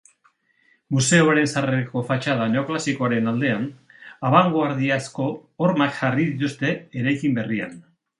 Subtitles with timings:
[0.93, 3.67] Museoaren sarrerako fatxada neoklasikoaren aldean,
[4.31, 5.27] abangoardiazko
[5.65, 7.77] hormak jarri dituzte eraikin berrian.